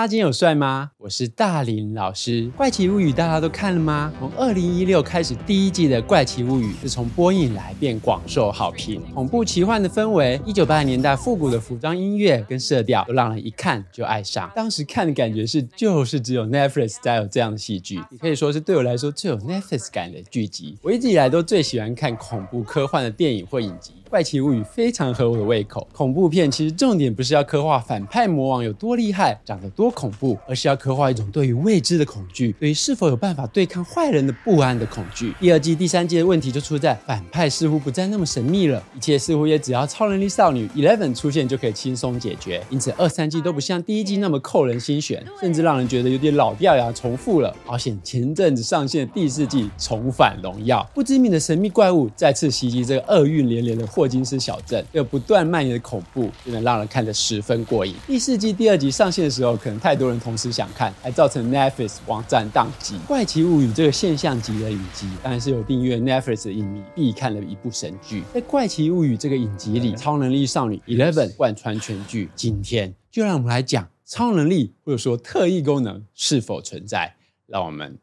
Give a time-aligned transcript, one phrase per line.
[0.00, 0.92] 大家今天有帅吗？
[0.96, 2.44] 我是大林老师。
[2.52, 4.10] 《怪奇物语》大家都看了吗？
[4.18, 9.02] 从二零一六开始，第一季的《怪奇物语》自从播映来便广受好评。
[9.12, 14.50] 恐怖奇幻的氛围，一九八零年代复古的服装、音乐跟色调，都让人一看就爱上。
[14.56, 20.78] 当时看的感觉是，就是只有 Netflix 才有这样的戏剧，也可以说是对我来说最有 Netflix 感的剧集。
[20.80, 23.92] 我一直以来都最喜欢看恐怖科幻的电影或影集。
[24.10, 25.86] 怪奇物语非常合我的胃口。
[25.92, 35.32] 恐怖片其实重点不是要刻画反派魔王有多厉害，长得多恐怖，而是要刻画一种对于未知的恐惧，对于是否有办法对抗坏人的不安的恐惧。
[35.38, 42.60] 第二季、第三季的问题就出在反派似乎不再那么神秘了，一切似乎也只要超能力少女 Eleven 出现就可以轻松解决。
[42.68, 47.54] 因此二三季都不像第一季那么扣人心弦，甚至让人觉得有点老掉牙、重复了。
[47.64, 57.94] 好险前阵子上线的第四季重返荣耀，不知名的神秘怪物再次袭击这个厄运连连的霍金斯小镇，有不断蔓延的恐怖，就能让人看得十分过瘾。
[58.06, 62.96] 第四季第二集上线的时候，可能太多人同时想看，还造成 Netflix 网站宕机。
[63.06, 68.22] 怪奇物语这个现象级的影集，当然是有订阅 Netflix 的影迷必看的一部神剧。
[68.32, 72.30] 在怪奇物语这个影集里，超能力少女 Eleven 贯穿全剧。
[72.34, 77.16] 今天就让我们来讲超能力或者说特异功能是否存在。
[77.46, 77.98] 让我们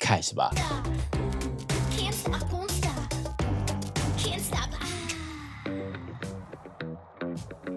[0.00, 0.50] 开始吧。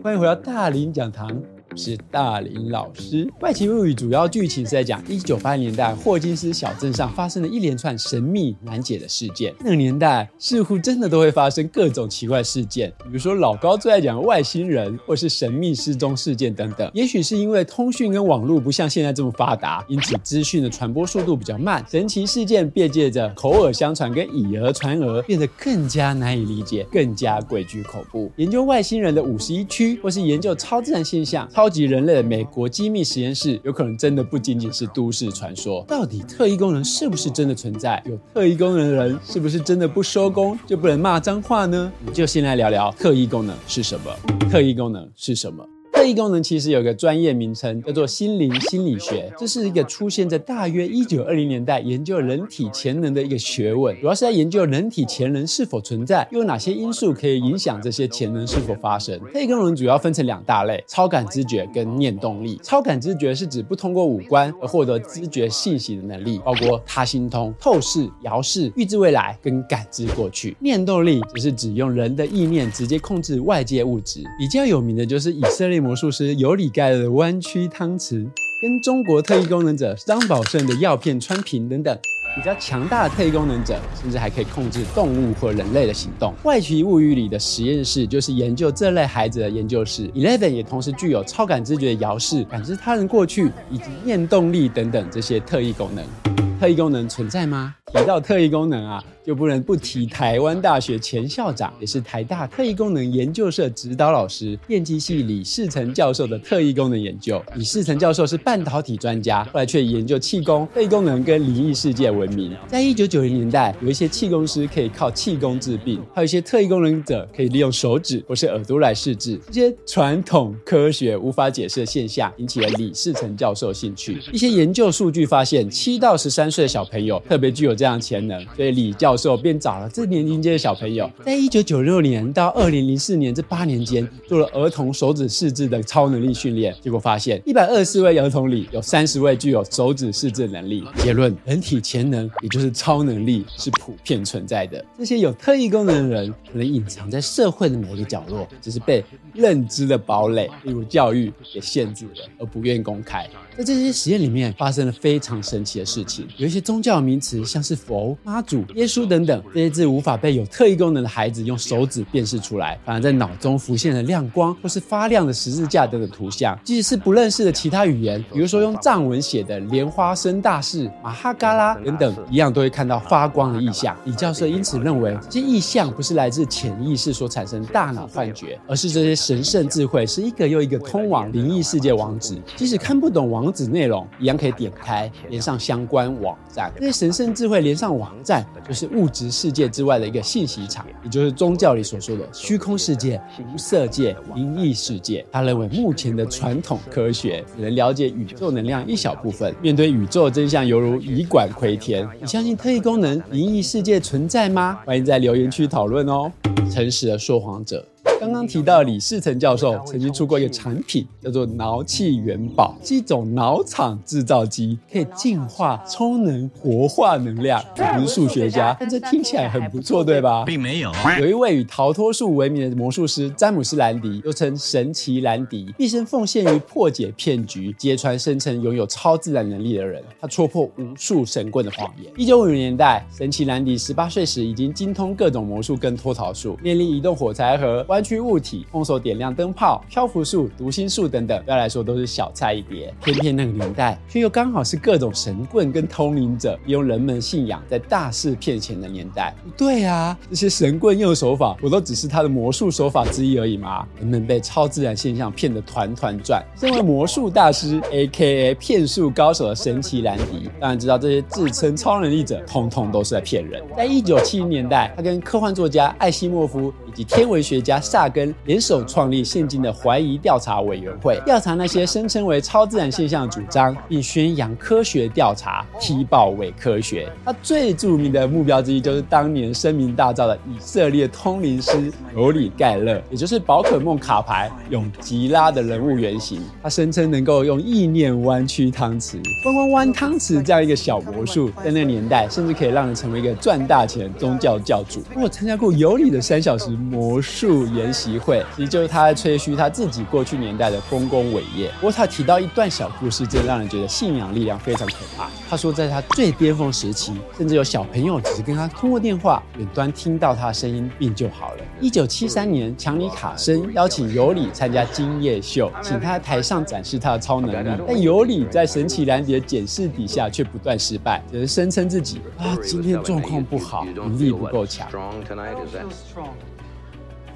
[0.03, 1.29] 欢迎回到大林讲堂。
[1.75, 9.53] 是大林老师，《怪奇物语》主要剧情是在讲一九八零年代霍金斯小镇上发生的一连串神秘难解的事件。
[9.59, 16.89] 那个年代似乎真的都会发生各种奇怪事件，比如说老高最爱讲的外星人，或是神秘失踪事件等等。
[16.93, 28.31] 也许是因为通讯跟网络不像现在这么发达，因此资讯的传播速度比较慢，神奇事件便借着口耳相传跟以讹传讹，变得更加难以理解，更加诡谲恐怖。
[28.35, 31.47] 研究外星人的五十一区，或是研究超自然现象。
[31.61, 35.85] 超级人类的美国机密实验室有可能真的不仅仅是都市传说。
[35.87, 38.01] 到底特异功能是不是真的存在？
[38.07, 41.91] 有特异功能的人是不是真的不收工就不能骂脏话呢？
[41.99, 44.11] 我们就先来聊聊特异功能是什么。
[44.49, 45.63] 特异功能是什么？
[46.01, 49.31] 特异功能其实有个专业名称，叫做心灵心理学。
[49.37, 59.15] 这是一个出现在大约一九二零年代，研究人体潜能的一个学问，主要是在研究人体潜能是否存在，又有哪些因素可以影响这些潜能是否发生。
[59.31, 62.59] 特异功能主要分成两大类：超感知觉跟念动力。
[62.63, 70.57] 超感知觉是指不通过五官而获得知觉信息的能力，包括他心通、透视、遥视、预知未来跟感知过去。
[70.59, 74.23] 念动力则是指用人的意念直接控制外界物质。
[74.39, 78.25] 比较有名的就是以色列魔术师尤里盖尔的弯曲汤匙，
[78.61, 81.93] 跟中国特异功能者张宝胜的药片穿屏等等，
[82.33, 86.33] 比较强大的特异功能者，甚至还可以控制动物或人类的行动。
[86.43, 90.07] 外奇物语里的实验室就是研究这类孩子的研究室。
[90.11, 96.50] Eleven 也同时具有超感知觉的遥视、感知他人过去以及念动力等等这些特异功能。
[96.61, 97.73] 特异功能存在吗？
[97.87, 99.03] 提到特异功能啊。
[99.23, 107.39] 就不能不提台湾大学前校长，也是台大特异功能研究社指导老师，电机系李世成教授的特异功能研究。
[107.53, 112.51] 李世成教授是半导体专家，后来却以研究气功、特异功能跟灵异世界闻名。
[112.67, 119.39] 在一九九零年代，有一些气功师可以靠气功治病，还有一些特异功能者可以利用手指或是耳朵来试治。
[119.51, 124.19] 这些传统科学无法解释的现象，引起了李世成教授兴趣。
[124.33, 140.83] 一些研究数据发现，七到十三岁的小朋友特别具有这样的潜能，所以李教授便找了这年龄阶的小朋友，在一九九六年到二零零四年这八年间，做了儿童手指试制的超能力训练，结果发现一百二十四位儿童里有三十位具有手指试制能力。
[140.97, 144.83] 结论：人体潜能，也就是超能力，是普遍存在的。
[144.97, 149.03] 这些有特异功能的人，可能隐藏在社会的每一个角落，只是被
[149.33, 153.29] 认知的堡垒，例如教育，给限制了，而不愿公开。
[153.57, 156.27] 在这些实验里面，发生了非常神奇的事情。
[156.41, 166.59] 有一些宗教名词，像是佛、妈祖、耶稣等等，这些字无法被有特异功能的孩子用手指辨识出来，反而在脑中浮现了亮光或是发亮的十字架等等图像。
[166.63, 173.95] 即使是不认识的其他语言，比如说用藏文写的“莲花生大士”、“马哈嘎拉”等等，一样都会看到发光的意象。
[174.05, 182.41] 李教授因此认为，这些意象不是来自潜意识所产生的大脑幻觉，而是这些神圣智慧是一个又一个通往灵异世界网址。
[182.55, 183.21] 即使看不懂。
[183.29, 186.71] 网址内容一样可以点开，连上相关网站。
[186.77, 193.21] 这些神圣智慧连上网站，就是物质世界之外的一个信息场，也就是宗教里所说的虚空世界、
[193.53, 195.25] 无色界、灵异世界。
[195.31, 202.07] 他认为目前的传统科学只能了解宇宙能量一小部分，面对宇宙真相犹如以管窥天。
[202.19, 204.79] 你相信特异功能、灵异世界存在吗？
[204.85, 206.31] 欢迎在留言区讨论哦。
[206.71, 207.85] 诚实的说谎者。
[208.21, 217.59] 刚刚提到李世成教授曾经出过一个产品，叫做脑气元宝，是一种脑场制造机，可以净化、充能、活化能量。
[217.75, 220.43] 我不是数学家，但这听起来很不错，对吧？
[220.45, 220.91] 并没有。
[221.19, 229.99] 有一位以逃脱术闻名的魔术师詹姆斯兰迪，又称神奇兰迪，一生奉献于破解骗局、揭穿声称拥有超自然能力的人。
[230.19, 232.13] 他戳破无数神棍的谎言。
[232.15, 242.93] 一九五零年代，神奇兰迪十八岁时已经精通各种魔术跟脱逃术，念力移动火柴盒、弯曲物体、空手点亮灯泡、漂浮术、读心术等等，对他来说都是小菜一碟。
[243.03, 249.33] 偏偏那个年代，却又刚好是各种神棍跟通灵者用人们信仰在大肆骗钱的年代。
[249.55, 253.87] 对啊，这些神棍用手法，不都只是他的魔术手法之一而已吗？
[253.99, 256.43] 人们被超自然现象骗得团团转。
[256.55, 258.55] 身为魔术大师 （A.K.A.
[258.55, 263.61] 骗术高手）的神奇兰迪，当然知道这些自称超能力者，通通都是在骗人。
[263.75, 277.09] 在一九七零年代，他跟科幻作家艾西莫夫以及天文学家萨根联手创立现今的怀疑调查委员会，调查那些声称为超自然现象的主张，并宣扬科学调查，踢爆伪科学。
[277.23, 286.41] 他最著名的目标之一，就是当年声名大噪的以色列通灵师尤里盖勒，也就是宝可梦卡牌永吉拉的人物原型。
[286.61, 295.01] 他声称能够用意念弯曲汤匙，弯弯弯汤匙这样一个小魔术，在那个年代甚至可以让人成为一个赚大钱的宗教教主。
[295.15, 301.69] 我参加过尤里的三小时魔术研习会，其实就是他在吹嘘他自己过去年代的丰功伟业。
[301.75, 305.29] 不过他提到一段小故事，真的让人觉得信仰力量非常可怕。
[305.49, 311.63] 他说，在他最巅峰时期，甚至有小朋友只是跟他通过电话，远端听到他的声音，病就好了。
[311.79, 317.81] 一九七三年，强尼卡森邀请尤里参加今夜秀，请他在台上展示他的超能力。
[317.87, 324.87] 但尤里在神奇兰迪的检视底下，却不断失败，只是声称自己啊，今天状况不好，能力不够强。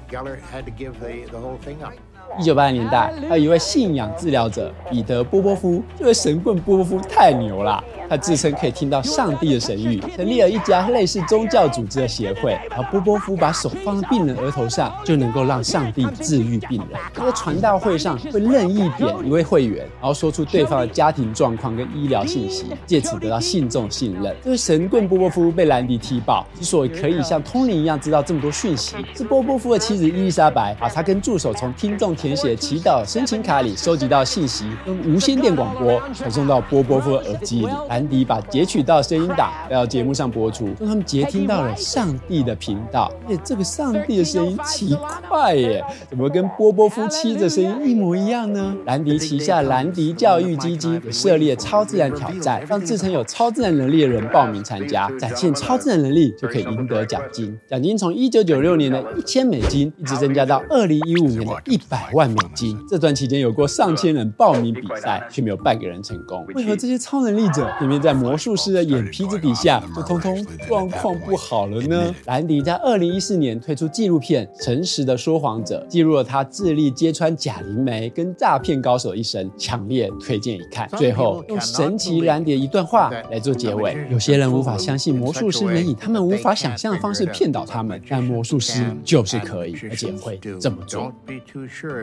[0.08, 1.94] Geller had to give the, the whole thing up.
[2.38, 7.82] 一九八零年代，还有一位信仰治疗者彼得波波夫，这位神棍波波夫太牛了。
[8.08, 12.56] 他自称可以听到上帝的神谕，成立了一家类似宗教组织的协会。
[12.70, 17.00] 而波波夫把手放在病人额头上，就能够让上帝治愈病人。
[17.12, 24.32] 他在传道会上会任意点一位会员，然后说出对方的家庭状况跟医疗信息，借此得到信众信任。
[24.44, 37.68] 这位神棍波波夫被兰迪踢爆，之所以可以像通灵一样知道这么多讯息，是波波夫的妻子伊丽莎白把他跟助手从听众填写祈祷申请卡里收集到信息，用无线电广播传送到波波夫耳机里。
[37.88, 43.12] 兰迪把截取到声音档带到节目上播出，让他们接听到了上帝的频道。
[43.28, 44.96] 而且这个上帝的声音奇
[45.28, 48.74] 怪耶，怎么跟波波夫妻的声音一模一样呢？
[48.86, 57.56] 兰迪旗下兰迪教育基金设立了超自然挑战，让自称有超自然能力的人报名参加，展现超自然能力就可以赢得奖金。
[57.68, 62.78] 奖金从一九九六年的一千美金，一直增加到二零一五年的一百万美金。
[62.88, 66.44] 这段期间有过上千人报名比赛，却没有半个人成功。
[66.54, 72.14] 为何这些超能力者偏偏在魔术师的眼皮子底下，就通通状况不好了呢？
[72.26, 80.88] 兰迪在二零一四年推出纪录片《诚实的说谎者》，记录了他致力揭穿假灵媒跟诈骗高手一生，强烈推荐一看。
[80.96, 91.12] 最后用神奇兰迪的一段话来做结尾：有些人无法相信魔术师能以他们无法想象的方式骗倒他们，但魔术师就是可以，而且会这么做。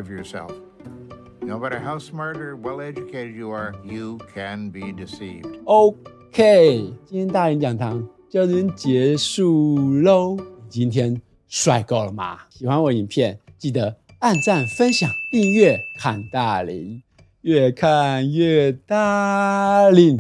[0.02, 0.52] Yourself
[1.46, 5.60] No matter how smart or well-educated you are, you can be deceived.
[5.66, 10.38] OK，今天大林讲堂就到这边结束喽。
[10.70, 12.40] 今天帅够了吗？
[12.50, 17.04] 喜欢我影片，记得按赞、分享、订阅，看大林，
[17.42, 20.18] 越看越大林。